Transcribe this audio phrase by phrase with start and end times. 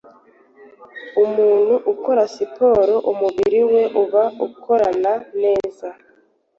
[1.25, 5.87] umuntu ukora siporo umubiri we uba ukorana neza